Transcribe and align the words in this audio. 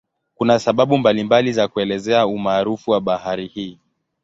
Kuna 0.35 0.59
sababu 0.59 0.97
mbalimbali 0.97 1.53
za 1.53 1.67
kuelezea 1.67 2.27
umaarufu 2.27 2.91
wa 2.91 3.01
bahari 3.01 3.47
hii. 3.47 3.79